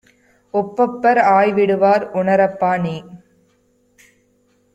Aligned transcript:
ஒப்பப்பர் 0.53 1.19
ஆய்விடுவார் 1.31 2.05
உணரப்பாநீ! 2.13 2.95